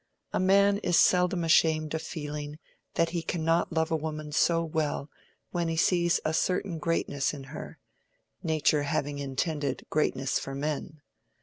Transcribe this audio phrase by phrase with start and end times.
[0.33, 2.57] A man is seldom ashamed of feeling
[2.95, 5.11] that he cannot love a woman so well
[5.51, 7.77] when he sees a certain greatness in her:
[8.41, 11.01] nature having intended greatness for men.